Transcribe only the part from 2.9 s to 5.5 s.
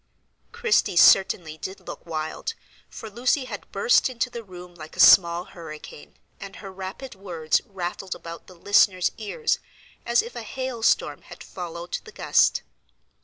Lucy had burst into the room like a small